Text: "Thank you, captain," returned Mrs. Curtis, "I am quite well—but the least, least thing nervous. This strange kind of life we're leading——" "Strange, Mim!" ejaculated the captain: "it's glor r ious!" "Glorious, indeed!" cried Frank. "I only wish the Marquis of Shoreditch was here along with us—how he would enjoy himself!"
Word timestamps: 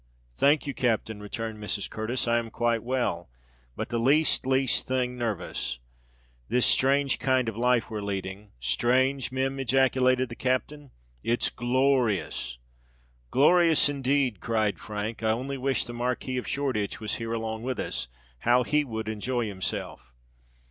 "Thank 0.35 0.65
you, 0.65 0.73
captain," 0.73 1.21
returned 1.21 1.61
Mrs. 1.63 1.87
Curtis, 1.87 2.27
"I 2.27 2.39
am 2.39 2.49
quite 2.49 2.81
well—but 2.81 3.89
the 3.89 3.99
least, 3.99 4.47
least 4.47 4.87
thing 4.87 5.15
nervous. 5.15 5.77
This 6.49 6.65
strange 6.65 7.19
kind 7.19 7.47
of 7.47 7.55
life 7.55 7.87
we're 7.91 8.01
leading——" 8.01 8.49
"Strange, 8.59 9.31
Mim!" 9.31 9.59
ejaculated 9.59 10.29
the 10.29 10.35
captain: 10.35 10.89
"it's 11.23 11.51
glor 11.51 11.99
r 11.99 12.09
ious!" 12.09 12.57
"Glorious, 13.29 13.89
indeed!" 13.89 14.39
cried 14.39 14.79
Frank. 14.79 15.21
"I 15.21 15.29
only 15.33 15.59
wish 15.59 15.85
the 15.85 15.93
Marquis 15.93 16.37
of 16.39 16.47
Shoreditch 16.47 16.99
was 16.99 17.17
here 17.21 17.33
along 17.33 17.61
with 17.61 17.79
us—how 17.79 18.63
he 18.63 18.83
would 18.83 19.07
enjoy 19.07 19.45
himself!" 19.47 20.15